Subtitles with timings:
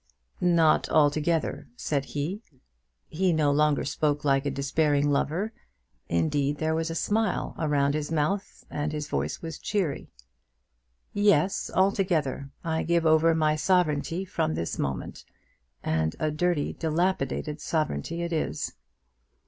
[0.39, 2.41] "Not altogether," said he.
[3.07, 5.53] He no longer spoke like a despairing lover.
[6.09, 10.09] Indeed there was a smile round his mouth, and his voice was cheery.
[11.13, 12.49] "Yes; altogether.
[12.63, 15.23] I give over my sovereignty from this moment;
[15.83, 18.73] and a dirty dilapidated sovereignty it is."